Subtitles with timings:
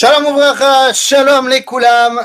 [0.00, 2.24] Shalom Ouvracha, Shalom les Koulam,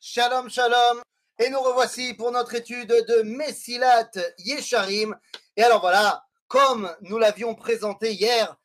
[0.00, 1.02] Shalom Shalom,
[1.38, 5.14] et nous revoici pour notre étude de Messilat Yesharim.
[5.54, 8.56] Et alors voilà, comme nous l'avions présenté hier,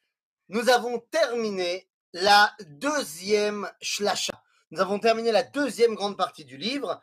[0.47, 4.41] nous avons terminé la deuxième shlasha.
[4.71, 7.01] Nous avons terminé la deuxième grande partie du livre,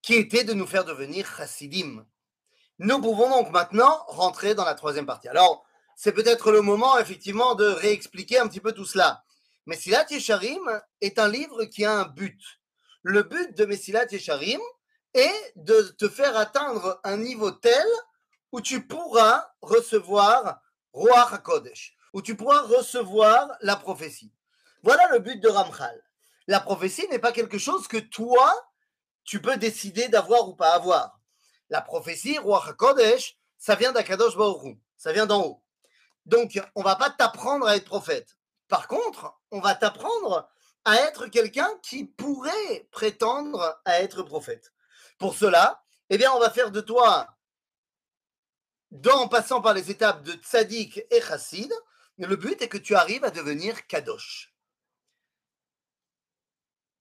[0.00, 2.06] qui était de nous faire devenir chassidim.
[2.78, 5.26] Nous pouvons donc maintenant rentrer dans la troisième partie.
[5.26, 9.24] Alors, c'est peut-être le moment, effectivement, de réexpliquer un petit peu tout cela.
[9.68, 12.40] Messilat Yesharim est un livre qui a un but.
[13.02, 14.62] Le but de Messilat Yesharim
[15.12, 17.86] est de te faire atteindre un niveau tel
[18.50, 20.58] où tu pourras recevoir
[20.94, 24.32] Roi HaKodesh, où tu pourras recevoir la prophétie.
[24.84, 26.02] Voilà le but de Ramchal.
[26.46, 28.50] La prophétie n'est pas quelque chose que toi,
[29.24, 31.20] tu peux décider d'avoir ou pas avoir.
[31.68, 35.62] La prophétie, Roi HaKodesh, ça vient d'Akadosh Baruch ça vient d'en haut.
[36.24, 38.37] Donc, on va pas t'apprendre à être prophète.
[38.68, 40.48] Par contre, on va t'apprendre
[40.84, 44.72] à être quelqu'un qui pourrait prétendre à être prophète.
[45.18, 47.26] Pour cela, eh bien, on va faire de toi,
[49.12, 51.72] en passant par les étapes de tzaddik et chassid,
[52.18, 54.54] le but est que tu arrives à devenir kadosh.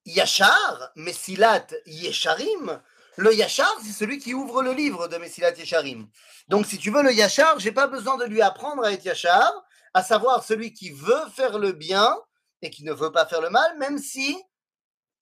[0.05, 2.81] Yachar, Messilat Yesharim,
[3.17, 6.07] le Yachar, c'est celui qui ouvre le livre de Messilat Yesharim.
[6.47, 9.66] Donc, si tu veux le Yachar, j'ai pas besoin de lui apprendre à être Yachar,
[9.97, 12.15] à savoir celui qui veut faire le bien
[12.61, 14.39] et qui ne veut pas faire le mal, même si,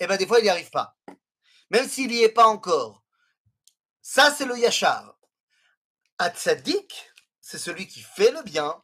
[0.01, 0.97] eh ben, des fois, il n'y arrive pas.
[1.69, 3.01] Même s'il n'y est pas encore.
[4.01, 5.17] Ça, c'est le Yachar.
[6.21, 8.75] Tzaddik, c'est celui qui fait le bien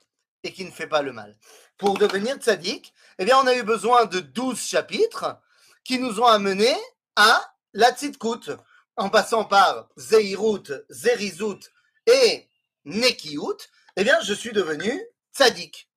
[0.44, 1.38] et qui ne fait pas le mal.
[1.78, 5.42] Pour devenir tzaddik, eh bien, on a eu besoin de 12 chapitres
[5.84, 6.78] qui nous ont amenés
[7.18, 8.56] à la tzidkut,
[8.96, 11.70] en passant par Zeirut, Zerizut
[12.06, 12.48] et
[12.86, 13.58] Nekiut,
[13.98, 15.90] eh bien, je suis devenu tzaddik.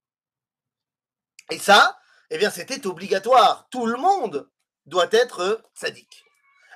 [1.51, 1.99] Et ça,
[2.31, 3.69] eh bien, c'était obligatoire.
[3.71, 4.51] Tout le monde
[4.87, 6.25] doit être tzaddik.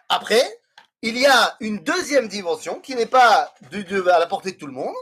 [0.09, 0.61] Après,
[1.03, 4.73] il y a une deuxième dimension qui n'est pas à la portée de tout le
[4.73, 4.97] monde,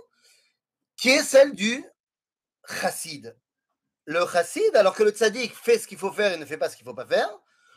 [0.96, 1.84] qui est celle du
[2.68, 3.36] chassid.
[4.04, 6.68] Le chassid, alors que le tzaddik fait ce qu'il faut faire et ne fait pas
[6.68, 7.30] ce qu'il ne faut pas faire,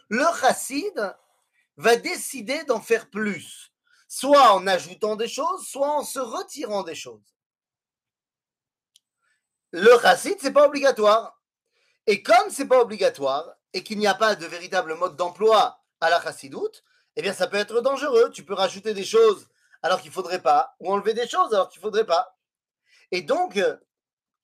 [0.10, 1.16] le chassid
[1.78, 3.72] va décider d'en faire plus,
[4.08, 7.36] soit en ajoutant des choses, soit en se retirant des choses.
[9.72, 11.40] Le chassid, c'est pas obligatoire.
[12.08, 16.10] Et comme c'est pas obligatoire et qu'il n'y a pas de véritable mode d'emploi à
[16.10, 16.84] la chassidoute,
[17.16, 18.32] eh bien ça peut être dangereux.
[18.32, 19.48] Tu peux rajouter des choses
[19.82, 22.38] alors qu'il faudrait pas, ou enlever des choses alors qu'il faudrait pas.
[23.12, 23.60] Et donc,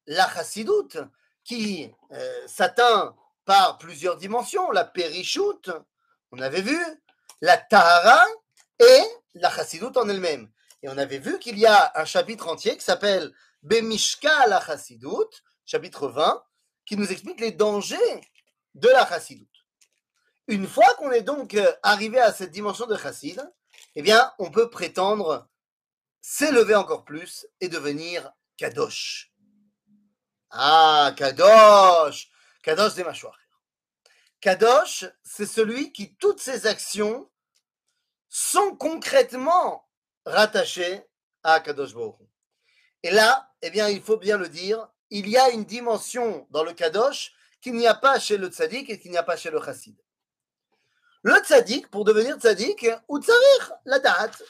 [0.07, 0.97] la chassidoute,
[1.43, 3.15] qui euh, s'atteint
[3.45, 5.69] par plusieurs dimensions, la périchoute,
[6.31, 6.79] on avait vu,
[7.41, 8.25] la tahara
[8.79, 9.01] et
[9.35, 10.49] la chassidoute en elle-même.
[10.81, 13.31] Et on avait vu qu'il y a un chapitre entier qui s'appelle
[13.65, 16.45] Bemishka la chassidoute, chapitre 20,
[16.85, 18.21] qui nous explique les dangers
[18.75, 19.65] de la chassidoute.
[20.47, 23.41] Une fois qu'on est donc euh, arrivé à cette dimension de chassid,
[23.95, 25.49] eh bien, on peut prétendre
[26.21, 29.33] s'élever encore plus et devenir kadosh.
[30.51, 32.29] Ah, kadosh
[32.61, 33.39] Kadosh des mâchoires.
[34.41, 37.31] Kadosh, c'est celui qui, toutes ses actions
[38.29, 39.89] sont concrètement
[40.23, 41.01] rattachées
[41.41, 42.29] à Kadosh Baruch.
[43.01, 46.63] Et là, eh bien, il faut bien le dire, il y a une dimension dans
[46.63, 49.49] le Kadosh qu'il n'y a pas chez le tzaddik et qu'il n'y a pas chez
[49.49, 49.95] le chassid.
[51.23, 54.43] Le tzaddik, pour devenir tzaddik, ou tzarir, la date.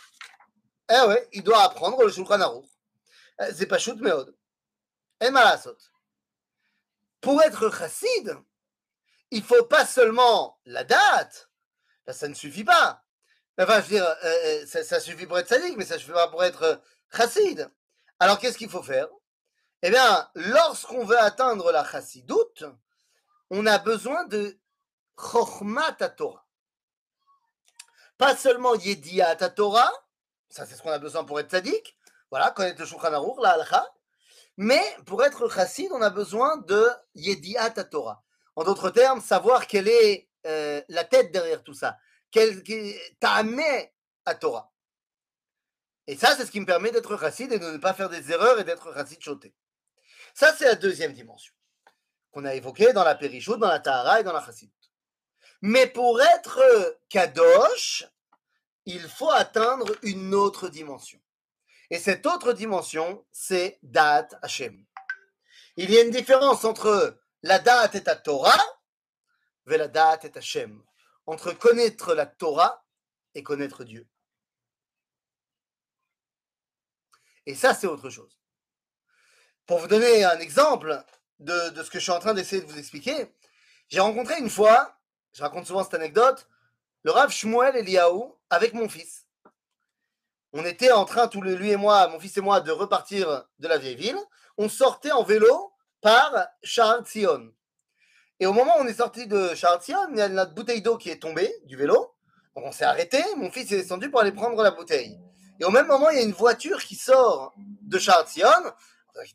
[0.92, 2.66] Eh ouais, il doit apprendre le Shulchan Aruch.
[3.40, 4.36] Eh, c'est pas shoot meod.
[5.22, 5.78] Et malasot.
[7.22, 8.38] Pour être chassid,
[9.32, 11.50] il faut pas seulement la date.
[12.10, 13.02] ça ne suffit pas.
[13.58, 16.12] Enfin, je veux dire, euh, euh, ça, suffit pour être tzaddik, mais ça ne suffit
[16.12, 16.82] pas pour être
[17.16, 17.72] chassid.
[18.20, 19.08] Alors, qu'est-ce qu'il faut faire?
[19.82, 22.64] Eh bien, lorsqu'on veut atteindre la chassidoute,
[23.50, 24.58] on a besoin de
[25.18, 26.46] chokhmat Torah.
[28.18, 29.92] Pas seulement yediat Torah,
[30.50, 31.98] ça c'est ce qu'on a besoin pour être tzaddik,
[32.32, 33.86] voilà, connaître le Shulchan Aruch, la halakha,
[34.58, 38.24] mais pour être chassid, on a besoin de yediat Torah.
[38.56, 41.98] En d'autres termes, savoir quelle est euh, la tête derrière tout ça,
[42.32, 42.64] quel
[43.22, 43.94] amené
[44.26, 44.72] à Torah.
[46.08, 48.32] Et ça, c'est ce qui me permet d'être chassid et de ne pas faire des
[48.32, 49.54] erreurs et d'être chassid choté.
[50.34, 51.54] Ça, c'est la deuxième dimension
[52.36, 54.74] qu'on a évoquée dans la Périchoute, dans la Tahara et dans la Chassidut.
[55.62, 58.06] Mais pour être Kadosh,
[58.86, 61.20] il faut atteindre une autre dimension.
[61.90, 64.86] Et cette autre dimension, c'est Da'at Hashem.
[65.78, 68.82] Il y a une différence entre la Da'at et la Torah
[69.72, 70.84] et la Da'at et Hashem.
[71.28, 72.86] Entre connaître la Torah
[73.34, 74.06] et connaître Dieu.
[77.46, 78.40] Et ça, c'est autre chose.
[79.66, 81.04] Pour vous donner un exemple
[81.40, 81.54] de,
[81.84, 83.34] ce que je suis en train d'essayer de vous expliquer,
[83.90, 84.98] J'ai rencontré une fois,
[85.34, 86.48] je raconte souvent cette anecdote,
[87.04, 89.28] le Rav Shmuel Eliaou avec mon fils.
[90.54, 93.46] On était en train, tous les, lui et moi, mon fils et moi, de repartir
[93.60, 94.18] de la vieille ville.
[94.58, 97.52] On sortait en vélo par Charles Sion.
[98.40, 100.82] Et au moment où on est sorti de Charles Sion, il y a notre bouteille
[100.82, 102.16] d'eau qui est tombée du vélo.
[102.56, 105.20] Donc on s'est arrêté, mon fils est descendu pour aller prendre la bouteille.
[105.60, 108.48] Et au même moment, il y a une voiture qui sort de Charles Sion.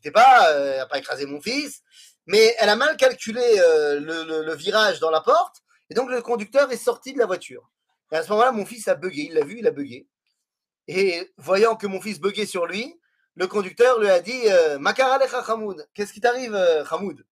[0.05, 1.81] Ne pas, euh, elle n'a pas écrasé mon fils,
[2.27, 6.71] mais elle a mal calculé euh, le, virage dans la porte et donc le conducteur
[6.71, 7.69] est sorti de la voiture.
[8.11, 9.23] Et à ce moment-là, mon fils a bugué.
[9.23, 10.07] Il l'a vu, il a bugué.
[10.87, 12.99] Et voyant que mon fils buguait sur lui,
[13.35, 17.25] le conducteur lui a dit euh, Makaralecha Hamoud, qu'est-ce qui t'arrive, euh, Hamoud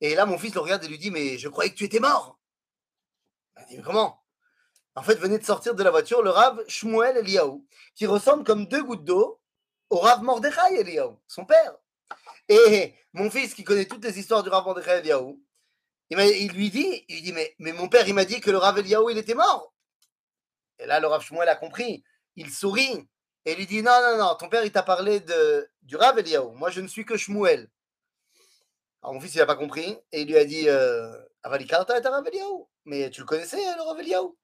[0.00, 2.00] Et là, mon fils le regarde et lui dit Mais je croyais que tu étais
[2.00, 2.38] mort.
[3.70, 4.17] Il dit Comment?
[4.98, 7.64] En fait, venait de sortir de la voiture le Rav Shmuel Eliaou,
[7.94, 9.40] qui ressemble comme deux gouttes d'eau
[9.90, 11.76] au Rav Mordechai Eliaou, son père.
[12.48, 15.40] Et mon fils, qui connaît toutes les histoires du Rav Mordechai Eliaou,
[16.10, 18.76] il, lui dit, il dit mais, mais mon père, il m'a dit que le Rav
[18.76, 19.72] Eliaou, il était mort.
[20.80, 22.02] Et là, le Rav Shmuel a compris.
[22.34, 23.08] Il sourit
[23.44, 26.54] et lui dit, non, non, non, ton père, il t'a parlé de, du Rav Eliaou.
[26.54, 27.70] Moi, je ne suis que Shmuel.
[29.04, 29.96] Alors, mon fils, il n'a pas compris.
[30.10, 32.68] Et il lui a dit, euh, Avalikarta est un Rav Eliaou.
[32.84, 34.36] Mais tu le connaissais, le Rav Eliaou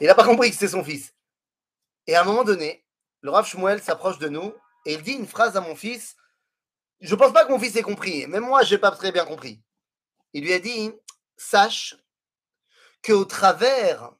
[0.00, 1.14] Il n'a pas compris que c'était son fils.
[2.06, 2.84] Et à un moment donné,
[3.20, 4.54] le Rav Shmuel s'approche de nous
[4.84, 6.16] et il dit une phrase à mon fils.
[7.00, 8.26] Je ne pense pas que mon fils ait compris.
[8.26, 9.62] Même moi, je n'ai pas très bien compris
[10.32, 10.92] il lui a dit
[11.36, 11.96] Sache
[13.04, 14.14] qu'au travers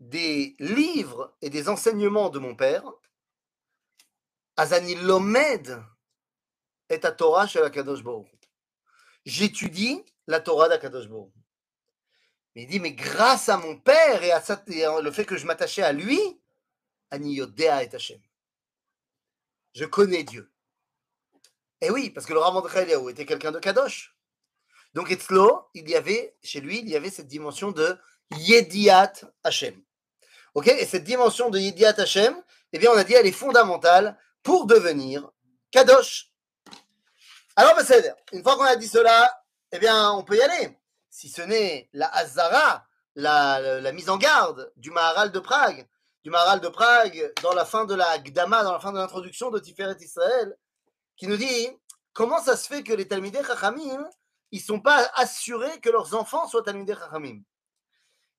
[0.00, 2.84] des livres et des enseignements de mon père,
[4.56, 5.82] Azani Lomed
[6.88, 7.70] est à Torah chez la
[9.24, 11.08] J'étudie la Torah d'Akadosh
[12.54, 14.42] Mais il dit, mais grâce à mon père et à,
[15.00, 16.20] le fait que je m'attachais à lui,
[17.10, 18.20] Ani Yodea et Hashem.
[19.74, 20.50] Je connais Dieu.
[21.80, 24.14] Eh oui, parce que le Rav Mordechai était quelqu'un de Kadosh.
[24.94, 27.98] Donc, Etzlo, il y avait, chez lui, il y avait cette dimension de
[28.36, 29.12] Yediat
[29.42, 29.82] Hashem.
[30.54, 30.68] Ok?
[30.68, 32.34] Et cette dimension de Yediat Hashem,
[32.72, 35.30] eh bien, on a dit, elle est fondamentale pour devenir
[35.70, 36.30] Kadosh.
[37.56, 37.78] Alors,
[38.32, 40.78] une fois qu'on a dit cela, eh bien, on peut y aller
[41.11, 45.87] Si ce n'est la Hazara, la, la, mise en garde du Maharal de Prague,
[46.23, 49.49] du Maharal de Prague, dans la fin de la Gdama, dans la fin de l'introduction
[49.49, 50.55] de Tiferet Israël,
[51.15, 51.69] qui nous dit
[52.13, 54.07] comment ça se fait que les Talmidei Chachamim,
[54.51, 57.41] ils ne sont pas assurés que leurs enfants soient Talmidei Chachamim.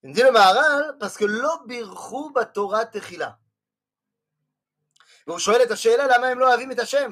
[0.04, 3.38] Il dit le Maharal parce que l'obirhu Torah techila.
[5.28, 7.10] והוא שואל את השאלה למה הם לא אוהבים את השם.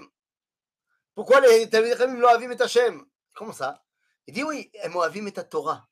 [1.20, 3.00] Pourquoi les תלמידי חכמים לא אוהבים את השם?
[3.34, 3.74] Comment ça?
[4.27, 5.87] Il dit oui, Moavim est à Torah.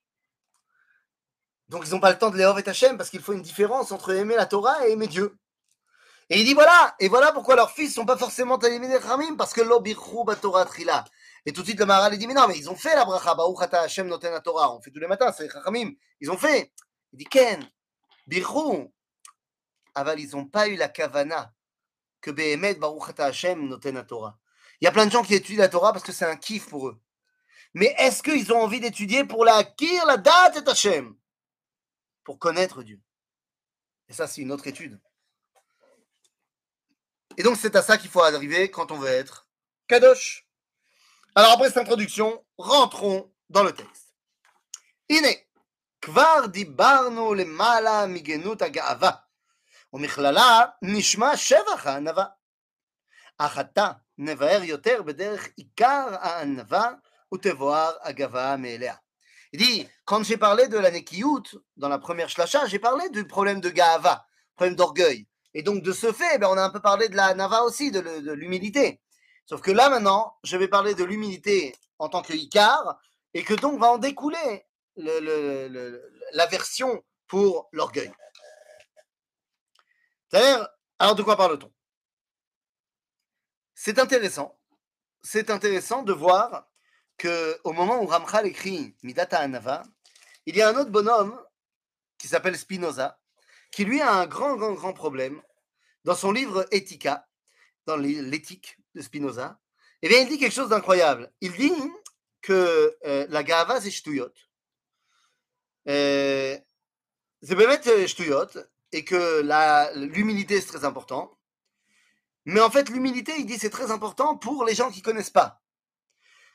[1.69, 3.91] Donc ils n'ont pas le temps de l'éhov et Hachem parce qu'il faut une différence
[3.91, 5.37] entre aimer la Torah et aimer Dieu.
[6.29, 8.99] Et il dit voilà, et voilà pourquoi leurs fils ne sont pas forcément Talimé des
[8.99, 11.03] Khamim, parce que l'obirchou Torah trila.
[11.45, 13.33] Et tout de suite le Maharal dit mais non, mais ils ont fait la bracha,
[13.33, 16.71] Baruch Hachem noten Torah, on fait tous les matins, c'est Khamim, ils ont fait.
[17.13, 17.67] Il dit Ken,
[18.27, 18.93] birchou.
[19.95, 21.51] Aval, ils n'ont pas eu la kavana
[22.21, 24.37] que Behemet Baruch Hachem noten Torah.
[24.81, 26.69] Il y a plein de gens qui étudient la Torah parce que c'est un kiff
[26.69, 27.01] pour eux.
[27.74, 31.16] Mais est-ce qu'ils ont envie d'étudier pour la kir, la date et Hashem
[32.22, 33.00] Pour connaître Dieu.
[34.08, 35.00] Et ça, c'est une autre étude.
[37.36, 39.48] Et donc, c'est à ça qu'il faut arriver quand on veut être
[39.88, 40.48] Kadosh.
[41.34, 44.14] Alors, après cette introduction, rentrons dans le texte.
[45.08, 45.34] Ine,
[46.00, 49.20] kvar dibarno le mala migenut agava.
[49.94, 52.24] ומכללה נשמע שבח הענווה.
[53.38, 56.90] אך עתה נבהר יותר בדרך עיקר הענווה
[57.31, 59.01] Utevoar Agava Meelea.
[59.51, 63.25] Il dit, quand j'ai parlé de la Nekiyut, dans la première shlacha, j'ai parlé du
[63.25, 65.27] problème de Gaava, problème d'orgueil.
[65.55, 67.89] Et donc, de ce fait, ben, on a un peu parlé de la Nava aussi,
[67.91, 67.99] de
[68.33, 69.01] l'humilité.
[69.47, 72.99] Sauf que là, maintenant, je vais parler de l'humilité en tant que Icar,
[73.33, 74.65] et que donc va en découler
[76.33, 78.11] l'aversion pour l'orgueil.
[80.99, 81.73] Alors, de quoi parle-t-on?
[83.73, 84.59] C'est intéressant.
[85.23, 86.67] C'est intéressant de voir
[87.19, 89.83] que au moment où Ramchal écrit Midata Anava,
[90.47, 91.39] il y a un autre bonhomme
[92.17, 93.19] qui s'appelle Spinoza,
[93.71, 95.39] qui lui a un grand, grand, grand problème
[96.05, 97.27] dans son livre Ethica,
[97.85, 99.59] dans l'éthique de Spinoza.
[100.01, 101.31] Eh bien, il dit quelque chose d'incroyable.
[101.41, 101.73] Il dit
[102.41, 104.31] que euh, la gava, c'est shtuyot.
[105.87, 106.57] Euh,
[107.43, 108.47] c'est peut-être shtuyot,
[108.91, 109.43] et que
[109.95, 111.37] l'humilité, c'est très important.
[112.45, 115.29] Mais en fait, l'humilité, il dit, c'est très important pour les gens qui ne connaissent
[115.29, 115.61] pas.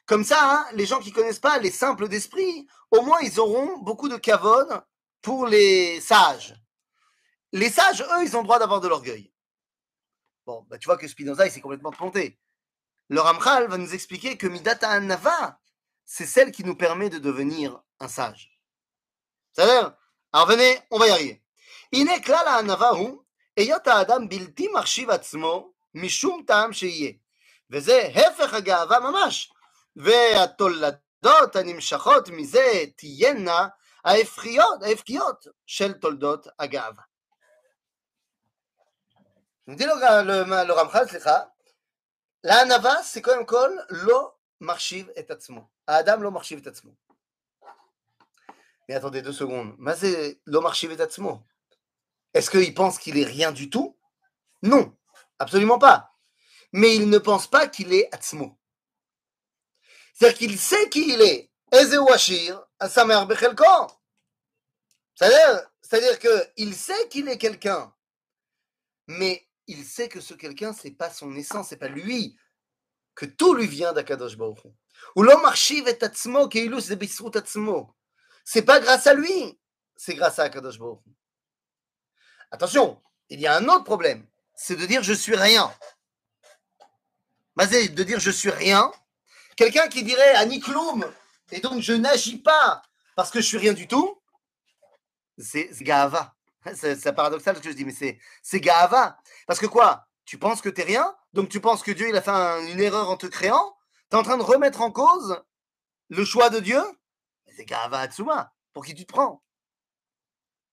[0.06, 3.40] Comme ça, hein, les gens qui ne connaissent pas, les simples d'esprit, au moins, ils
[3.40, 4.84] auront beaucoup de kavod
[5.22, 6.56] pour les sages.
[7.52, 9.32] Les sages, eux, ils ont le droit d'avoir de l'orgueil.
[10.46, 12.40] Bon, bah, tu vois que Spinoza, il s'est complètement planté.
[13.08, 15.60] Le Ramchal va nous expliquer que Midata Nava,
[16.06, 18.60] c'est celle qui nous permet de devenir un sage.
[19.54, 19.96] C'est-à-dire,
[20.32, 21.42] alors venez, on va y arriver.
[21.94, 23.24] הנה כלל הענווה הוא
[23.58, 27.12] היות האדם בלתי מחשיב עצמו משום טעם שיהיה.
[27.72, 29.54] וזה הפך הגאווה ממש.
[29.96, 33.68] והתולדות הנמשכות מזה תהיינה
[34.06, 37.04] ההפכיות, ההפקיות של תולדות הגאווה.
[39.76, 41.40] dit le, le, le Ramchal, סליחה,
[42.44, 45.68] לענווה c'est קודם כל לא מחשיב את עצמו.
[45.88, 46.92] האדם לא מחשיב את עצמו.
[48.90, 49.76] Mais attendez deux secondes.
[49.78, 51.44] מה זה לא מחשיב את עצמו
[52.34, 53.98] Est-ce qu'il pense qu'il est rien du tout
[54.64, 54.96] Non,
[55.40, 56.14] absolument pas.
[56.74, 58.58] Mais il ne pense pas qu'il est atzmo.
[60.15, 61.51] C'est-à-dire qu'il sait qui il est.
[65.17, 67.93] C'est-à-dire, qu'il sait qu'il est quelqu'un.
[69.09, 72.39] Mais il sait que ce quelqu'un, c'est pas son essence, c'est pas lui.
[73.15, 74.65] Que tout lui vient d'Akadosh Baruch
[75.17, 75.25] Ou.
[78.45, 79.59] C'est pas grâce à lui,
[79.97, 81.01] c'est grâce à Akadosh Baruch
[82.51, 85.75] Attention, il y a un autre problème, c'est de dire je suis rien.
[87.57, 88.93] Mazé, de dire je suis rien.
[89.56, 91.12] Quelqu'un qui dirait Anikloum,
[91.52, 92.82] et donc je n'agis pas
[93.16, 94.22] parce que je suis rien du tout,
[95.38, 96.36] c'est Gahava.
[96.76, 99.18] C'est paradoxal ce que je dis, mais c'est Gahava.
[99.48, 102.16] Parce que quoi Tu penses que tu n'es rien Donc tu penses que Dieu il
[102.16, 102.32] a fait
[102.72, 103.78] une erreur en te créant
[104.10, 105.42] Tu es en train de remettre en cause
[106.10, 106.82] le choix de Dieu
[107.56, 108.54] C'est Gahava Atsuma.
[108.74, 109.44] Pour qui tu te prends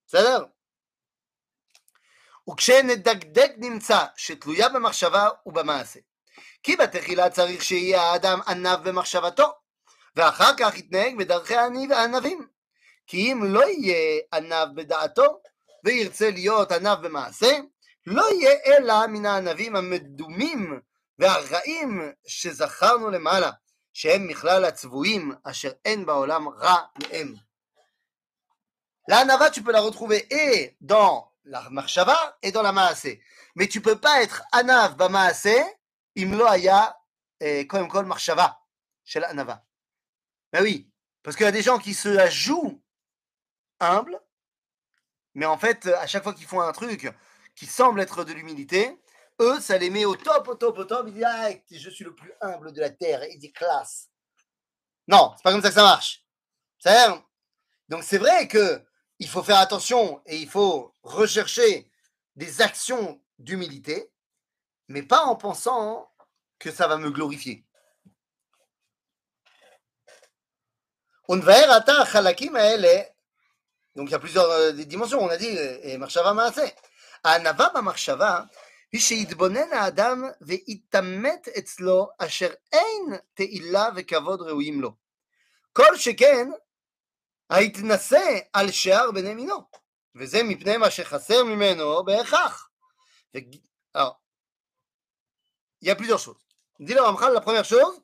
[0.07, 0.49] C'est-à-dire
[2.51, 6.01] וכשנדקדק נמצא שתלויה במחשבה ובמעשה.
[6.63, 9.53] כי בתחילה צריך שיהיה האדם ענב במחשבתו,
[10.17, 12.47] ואחר כך יתנהג בדרכי הענבים.
[13.07, 15.41] כי אם לא יהיה ענב בדעתו,
[15.85, 17.59] וירצה להיות ענב במעשה,
[18.07, 20.81] לא יהיה אלא מן הענבים המדומים
[21.19, 23.51] והרעים שזכרנו למעלה,
[23.93, 27.35] שהם מכלל הצבועים אשר אין בעולם רע מהם.
[29.09, 33.23] L'anava, tu peux la retrouver et dans la marshava et dans la maasé.
[33.55, 35.57] Mais tu peux pas être anav ba maasé,
[36.16, 36.98] aya,
[37.68, 38.60] comme kol marshava,
[39.04, 39.66] chez l'anava.
[40.52, 40.90] Ben oui,
[41.24, 42.82] parce qu'il y a des gens qui se jouent
[43.80, 44.20] humbles,
[45.34, 47.12] mais en fait, à chaque fois qu'ils font un truc
[47.56, 48.98] qui semble être de l'humilité,
[49.40, 51.06] eux, ça les met au top, au top, au top.
[51.08, 53.24] Ils disent ah, Je suis le plus humble de la terre.
[53.30, 54.10] Ils disent classe.
[55.08, 56.26] Non, c'est pas comme ça que ça marche.
[57.90, 58.84] Donc c'est vrai que
[59.20, 61.92] il faut faire attention et il faut rechercher
[62.36, 64.11] des actions d'humilité,
[64.91, 66.11] mais pas en pensant
[66.59, 67.67] que ça va me glorifier.
[71.29, 71.45] Donc
[74.09, 76.73] il y a plusieurs euh, dimensions, on a dit, et marshava maase.
[77.25, 78.41] הענווה במחשבה
[78.93, 84.95] היא שיתבונן האדם ויתעמת אצלו אשר אין תהילה וכבוד ראויים לו.
[85.73, 86.51] כל שכן
[87.51, 89.65] ההתנשא על שאר בני מינו,
[90.15, 92.71] וזה מפני מה שחסר ממנו בהכרח.
[93.35, 93.39] ו...
[95.82, 96.38] il y a plusieurs choses.
[96.80, 97.02] Dit le
[97.34, 98.02] la première chose,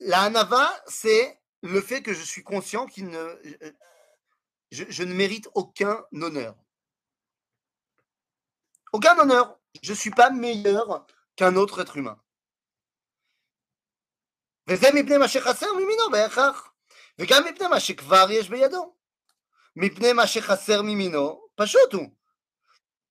[0.00, 3.36] la hanava, c'est le fait que je suis conscient qu'il ne,
[4.70, 6.56] je, ne mérite aucun honneur.
[8.92, 9.58] Aucun honneur.
[9.82, 11.06] Je ne suis pas meilleur
[11.36, 12.20] qu'un autre être humain.
[14.66, 14.76] Mais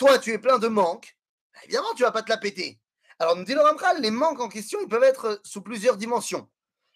[0.00, 1.14] toi, tu es plein de manques,
[1.52, 2.80] bah, évidemment, tu vas pas te la péter.
[3.18, 6.50] Alors, nous dit le Ramchal, les manques en question, ils peuvent être sous plusieurs dimensions.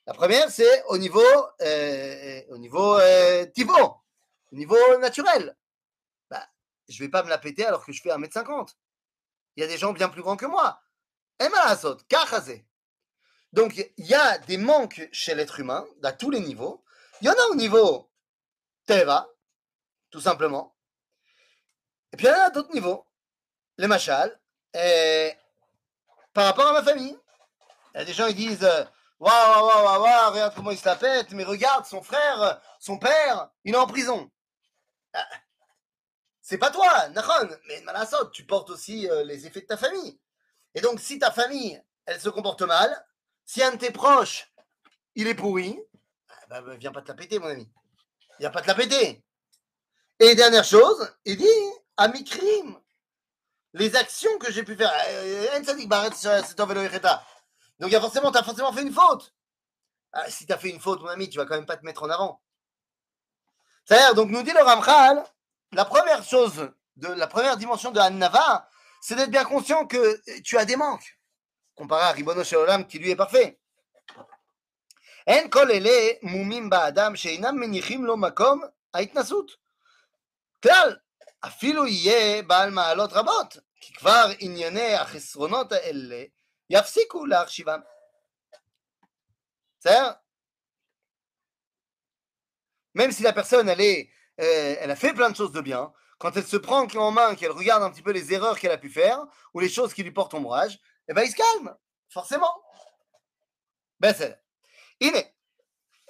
[0.07, 1.21] La première, c'est au niveau,
[1.61, 3.47] euh, au niveau euh,
[4.51, 5.55] au niveau naturel.
[6.31, 6.49] Bah,
[6.89, 8.75] je vais pas me la péter alors que je fais 1m50.
[9.57, 10.81] Il y a des gens bien plus grands que moi.
[13.53, 16.83] Donc, il y a des manques chez l'être humain, à tous les niveaux.
[17.21, 18.11] Il y en a au niveau
[18.87, 19.29] Teva,
[20.11, 20.74] tout simplement.
[22.15, 23.05] Et puis il y en a d'autres niveaux.
[23.77, 24.39] Les machal.
[24.73, 25.33] Et
[26.33, 27.19] par rapport à ma famille,
[27.93, 28.71] il y a des gens qui disent
[29.19, 32.99] Waouh, waouh, waouh, waouh, regarde comment il se la pète, mais regarde, son frère, son
[32.99, 34.31] père, il est en prison.
[35.13, 35.27] Ah,
[36.41, 40.21] c'est pas toi, Nahon, mais Malasot, tu portes aussi euh, les effets de ta famille.
[40.77, 43.05] Et donc, si ta famille, elle se comporte mal,
[43.45, 44.53] si un de tes proches
[45.17, 45.81] il est pourri,
[46.29, 47.69] ah bah, bah, viens pas te la péter, mon ami.
[48.39, 49.25] Viens pas te la péter.
[50.21, 52.79] Et dernière chose, il dit à mes crimes,
[53.73, 54.93] les actions que j'ai pu faire.
[57.79, 59.35] Donc, il y a forcément, tu as forcément fait une faute.
[60.13, 61.85] Ah, si tu as fait une faute, mon ami, tu vas quand même pas te
[61.85, 62.41] mettre en avant.
[63.85, 65.25] C'est-à-dire, donc, nous dit le Ramchal,
[65.73, 68.69] la première chose, de, la première dimension de Annava,
[69.01, 71.19] c'est d'être bien conscient que euh, tu as des manques,
[71.75, 73.59] comparé à Ribono Shelolam qui lui est parfait.
[75.27, 75.49] En
[81.44, 86.24] אפילו יהיה בעל מעלות רבות, כי כבר ענייני החסרונות האלה
[86.70, 87.80] יפסיקו להחשיבם.
[89.80, 90.12] בסדר?
[92.96, 94.10] Même si la personne, elle, est,
[94.42, 97.36] euh, elle a fait plein de choses de bien, quand elle se prend en main,
[97.36, 100.04] qu'elle regarde un petit peu les erreurs qu'elle a pu faire, ou les choses qui
[100.04, 101.76] lui portent ombrage, eh ben il se calme,
[102.10, 102.54] forcément.
[104.00, 104.38] Ben c'est.
[105.02, 105.20] הנה,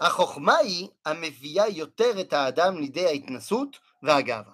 [0.01, 4.53] החוכמה היא המביאה יותר את האדם לידי ההתנסות והגאווה.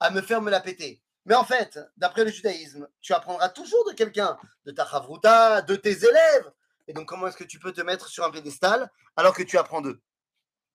[0.00, 1.02] à me faire me la péter.
[1.26, 5.76] Mais en fait, d'après le judaïsme, tu apprendras toujours de quelqu'un, de ta chavruta, de
[5.76, 6.52] tes élèves.
[6.86, 9.58] Et donc, comment est-ce que tu peux te mettre sur un pédestal alors que tu
[9.58, 10.00] apprends d'eux?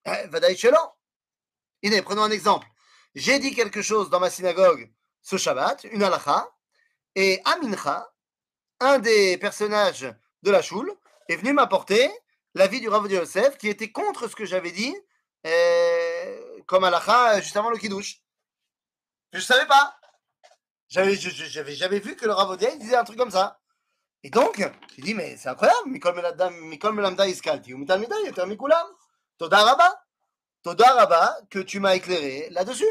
[0.05, 0.57] Eh, Vadaï
[1.81, 2.67] Iné, prenons un exemple.
[3.15, 6.49] J'ai dit quelque chose dans ma synagogue ce Shabbat, une halakha,
[7.15, 8.11] et Amincha,
[8.79, 10.13] un des personnages
[10.43, 10.93] de la choule,
[11.29, 12.11] est venu m'apporter
[12.53, 14.95] l'avis du Rav Yosef qui était contre ce que j'avais dit
[15.47, 18.22] euh, comme halakha juste avant le kiddush.
[19.33, 19.97] Je savais pas.
[20.89, 23.59] J'avais, jamais vu que le Ravodia disait un truc comme ça.
[24.21, 24.63] Et donc,
[24.95, 25.89] j'ai dit, mais c'est incroyable.
[25.89, 28.87] Mikol Melamda Iskalti, ou Mitalmida, Yoter Mikulam.
[29.39, 30.03] Toda Rabba.
[30.61, 32.87] Toda Rabba, que tu m'as éclairé là-dessus.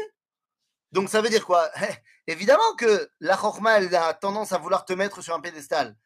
[0.91, 1.71] Donc ça veut dire quoi?
[2.27, 5.97] Évidemment que la Chokhma, elle a tendance à vouloir te mettre sur un pédestal.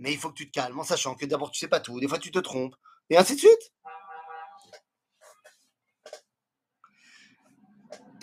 [0.00, 2.00] Mais il faut que tu te calmes en sachant que d'abord tu sais pas tout,
[2.00, 2.74] des fois tu te trompes,
[3.10, 3.72] et ainsi de suite.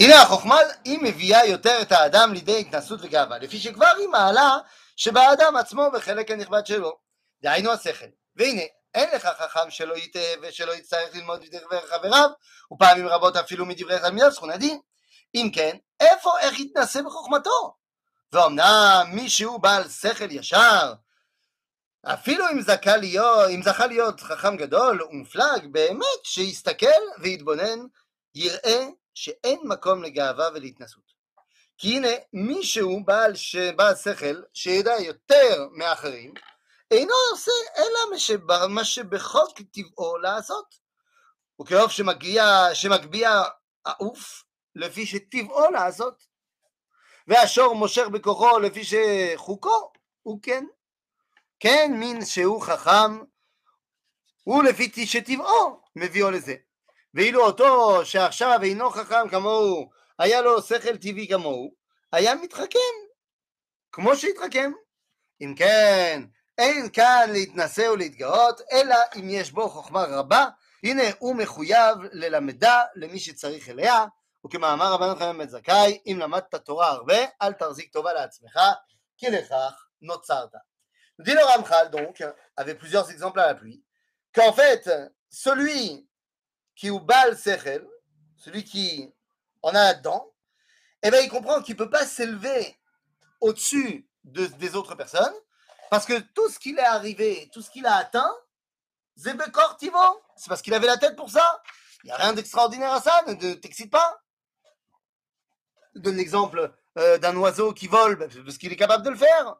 [0.01, 4.59] הנה החוכמה היא מביאה יותר את האדם לידי התנסות וגאווה, לפי שכבר היא מעלה
[4.97, 6.99] שבאדם עצמו בחלק הנכבד שלו,
[7.43, 8.07] דהיינו השכל.
[8.37, 8.63] והנה,
[8.95, 12.31] אין לך חכם שלא יטעה ושלא יצטרך ללמוד מדברי חבריו,
[12.73, 14.81] ופעמים רבות אפילו מדברי תלמידיו זכון הדין.
[15.35, 17.75] אם כן, איפה איך יתנסה בחוכמתו?
[18.33, 20.93] ואומנם מי שהוא בעל שכל ישר,
[22.07, 26.87] אפילו אם זכה להיות, אם זכה להיות חכם גדול ומופלג, באמת שיסתכל
[27.19, 27.79] ויתבונן,
[28.35, 31.17] יראה שאין מקום לגאווה ולהתנסות.
[31.79, 33.33] כי הנה מישהו בעל,
[33.77, 36.35] בעל שכל שידע יותר מאחרים
[36.91, 40.75] אינו עושה אלא מה שבחוק טבעו לעשות.
[41.61, 43.43] וכאוב שמגיע, שמגביה
[43.85, 46.27] העוף לפי שטבעו לעשות.
[47.29, 50.65] והשור מושך בכוחו לפי שחוקו, הוא כן.
[51.61, 53.19] כן מין שהוא חכם,
[54.43, 56.55] הוא לפי שטבעו מביאו לזה.
[57.15, 61.75] ואילו אותו שעכשיו אינו חכם כמוהו, היה לו שכל טבעי כמוהו,
[62.13, 62.95] היה מתחכם,
[63.93, 64.73] כמו שהתחכם.
[65.41, 66.23] אם כן,
[66.59, 70.47] אין כאן להתנשא ולהתגאות, אלא אם יש בו חוכמה רבה,
[70.85, 74.05] הנה הוא מחויב ללמדה למי שצריך אליה,
[74.47, 78.59] וכמאמר רבנו חיים בן זכאי, אם למדת תורה הרבה, אל תחזיק טובה לעצמך,
[79.17, 80.51] כי לכך נוצרת.
[81.19, 82.23] Dit le Ramchal, donc,
[82.59, 83.83] avec plusieurs exemples à la pluie,
[84.35, 84.91] qu'en fait,
[85.31, 86.07] celui
[86.82, 87.88] qui ou bal sechel,
[88.38, 89.14] celui qui
[89.62, 90.34] en a là-dedans,
[91.04, 92.76] eh bien, il comprend qu'il ne peut pas s'élever
[93.40, 95.34] au-dessus de, des autres personnes,
[95.92, 98.36] parce que tout ce qu'il est arrivé, tout ce qu'il a atteint,
[99.16, 99.38] c'est
[100.48, 101.62] parce qu'il avait la tête pour ça.
[102.04, 104.20] Il n'y a rien d'extraordinaire à ça, ne t'excite pas.
[105.94, 109.18] Je donne l'exemple euh, d'un oiseau qui vole, ben, parce qu'il est capable de le
[109.18, 109.56] faire.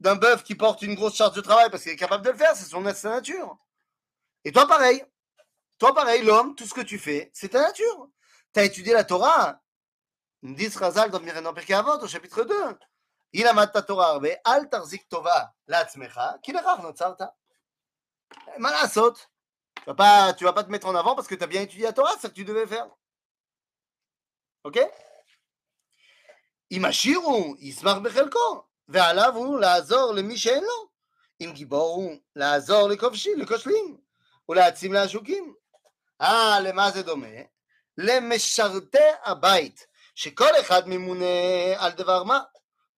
[0.00, 2.36] D'un bœuf qui porte une grosse charge de travail, parce qu'il est capable de le
[2.36, 3.56] faire, c'est son nature.
[4.44, 5.04] Et toi, pareil.
[5.79, 8.09] Toi, pareil, l'homme, tout ce que tu fais, c'est ta nature.
[8.53, 9.61] Tu as étudié la Torah.
[10.41, 12.55] Nous dit Razal dans Mirenan Avot, au chapitre 2.
[13.33, 17.21] Il a ta Torah arbe, al tarzik tova לעצמך, כי לכך נוצרת.
[18.57, 19.27] מה לעשות?
[19.75, 21.61] Tu vas pas, tu vas pas te mettre en avant parce que tu as bien
[21.61, 22.87] étudié la Torah, c'est ce que tu devais faire.
[24.63, 24.79] Ok?
[26.71, 30.89] אם עשיר הוא, ישמח בחלקו, ועליו הוא לעזור למי שאין לו.
[31.41, 33.97] אם גיבור הוא, לעזור לכובשים, לכושלים.
[34.49, 35.55] ולהעצים לעשוקים.
[36.21, 37.27] אה, למה זה דומה?
[37.97, 41.25] למשרתי הבית, שכל אחד ממונה
[41.77, 42.39] על דבר מה,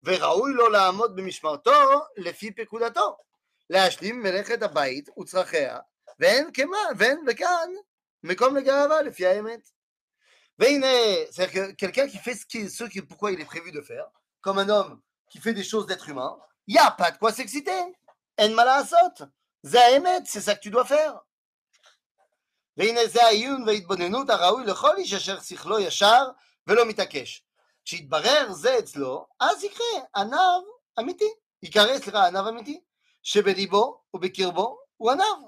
[0.04, 3.18] וראוי לו לעמוד במשמרתו לפי פקודתו,
[3.70, 5.80] להשלים מלאכת הבית וצרכיה,
[6.20, 7.70] ואין כמה, ואין וכאן
[8.24, 9.70] מקום לגאווה לפי האמת.
[10.60, 10.88] והנה,
[11.32, 14.08] c'est-à-dire que quelqu'un qui fait ce, qui, ce qui, pourquoi il est prévu de faire,
[14.42, 17.32] comme un homme qui fait des choses d'être humain, il n'y a pas de quoi
[17.32, 17.82] s'exciter.
[18.40, 19.26] En malasot.
[19.66, 21.20] Zahemet, c'est ça que tu dois faire.
[22.78, 26.30] והנה זה העיון וההתבוננות הראוי לכל איש אשר שכלו ישר
[26.68, 27.44] ולא מתעקש.
[27.86, 30.64] כשיתברר זה אצלו, אז יקרה ענב
[31.00, 31.30] אמיתי.
[31.64, 32.82] ייקרא, סליחה, ענב אמיתי,
[33.24, 35.44] שבליבו ובקרבו הוא ענב.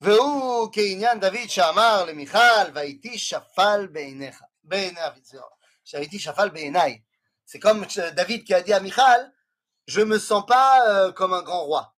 [0.00, 5.12] והוא כעניין דוד שאמר למיכל, והייתי שפל בעיניך, בעיניו,
[5.84, 7.00] שהייתי שפל בעיניי.
[7.50, 9.32] C'est comme David qui a dit à Michal,
[9.86, 11.94] je me sens pas euh, comme un grand roi.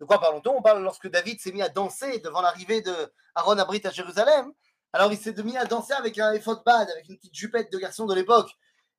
[0.00, 2.94] De quoi parlons-nous On parle lorsque David s'est mis à danser devant l'arrivée de
[3.34, 4.52] Aaron Abrit à Jérusalem.
[4.92, 7.78] Alors il s'est mis à danser avec un éphod bad, avec une petite jupette de
[7.78, 8.50] garçon de l'époque.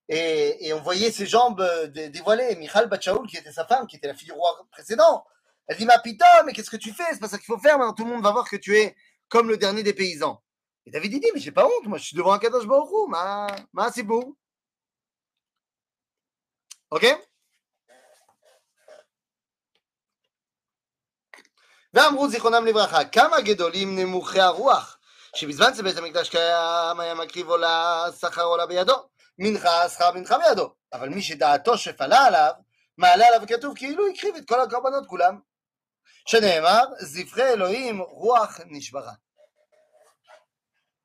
[0.10, 2.56] Et, on voyait ses jambes euh, dévoilées.
[2.56, 5.26] Michal Batchaoul, qui était sa femme, qui était la fille du roi précédent,
[5.68, 7.04] elle dit Ma pita, mais qu'est-ce que tu fais?
[7.12, 7.78] C'est pas ça qu'il faut faire.
[7.78, 8.96] Maintenant, tout le monde va voir que tu es
[9.28, 10.42] comme le dernier des paysans.
[10.86, 13.48] Et David dit Mais j'ai pas honte, moi je suis devant un Kadosh Baruch ma,
[13.74, 14.38] ma c'est beau.
[16.92, 17.06] Ok?
[21.95, 24.99] ואמרו זיכרונם לברכה, כמה גדולים נמוכי הרוח,
[25.37, 28.95] שבזמן שבית המקדש קיים היה מקריב עולה, שכר עולה בידו,
[29.39, 32.53] מנחה, שכר מנחה בידו, אבל מי שדעתו שפלה עליו,
[32.99, 35.41] מעלה עליו כתוב כאילו הקריב את כל הקורבנות כולם,
[36.27, 39.13] שנאמר, זבחי אלוהים רוח נשברה.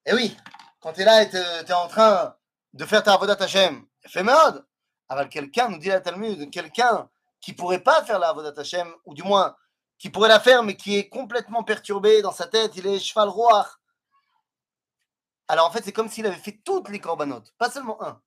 [0.07, 0.37] Et oui,
[0.79, 2.33] quand tu es là et tu es en train
[2.73, 4.63] de faire ta avodat Hashem, fait מאוד,
[5.09, 7.09] אבל quelqu'un, nous dit la Talmud, quelqu'un
[7.41, 9.53] qui pourrait pas faire la avodat Hashem, ou du moins
[10.01, 13.29] qui pourrait la faire, mais qui est complètement perturbé dans sa tête, il est cheval
[13.29, 13.67] roi.
[15.47, 18.21] Alors en fait, c'est comme s'il avait fait toutes les corbanotes, pas seulement un.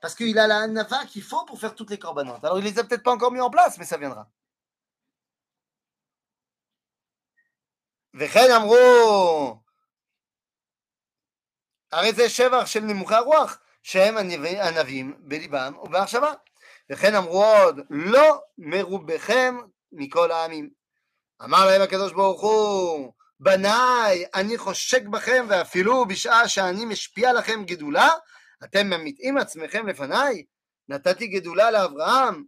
[0.00, 2.44] Parce qu'il a la nava qu'il faut pour faire toutes les corbanotes.
[2.44, 4.28] Alors il les a peut-être pas encore mis en place, mais ça viendra.
[8.14, 9.60] וכן אמרו,
[11.92, 14.16] הרי זה שבח של נמוכי הרוח, שהם
[14.62, 16.32] ענבים בליבם ובהחשבה.
[16.90, 19.58] וכן אמרו עוד, לא מרובכם
[19.92, 20.70] מכל העמים.
[21.44, 28.08] אמר להם הקדוש ברוך הוא, בניי, אני חושק בכם, ואפילו בשעה שאני משפיע לכם גדולה,
[28.64, 30.44] אתם ממיתים עצמכם לפניי?
[30.88, 32.44] נתתי גדולה לאברהם,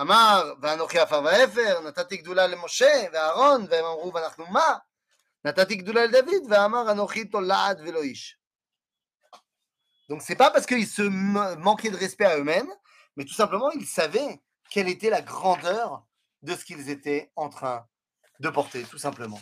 [0.00, 4.76] אמר, ואנוכי עפר ואפר, נתתי גדולה למשה ואהרון, והם אמרו, ואנחנו מה?
[5.44, 8.36] נתתי גדולה לדוד, ואמר, אנוכי תולעת ולא איש.
[10.10, 12.72] Donc c'est pas parce qu'ils se manquaient de respect à eux-mêmes,
[13.16, 16.02] mais tout simplement ils savaient quelle était la grandeur
[16.42, 17.86] de ce qu'ils étaient en train
[18.39, 19.39] de porter, tout simplement.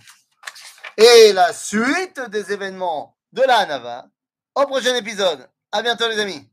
[0.98, 4.06] Et la suite des événements de la Hanava
[4.56, 5.50] au prochain épisode.
[5.72, 6.53] À bientôt les amis.